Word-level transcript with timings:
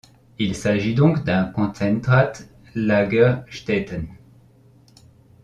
Il 0.39 0.55
s'agit 0.55 0.95
donc 0.95 1.23
d'un 1.25 1.43
Konzentrat-Lagerstätten. 1.45 4.07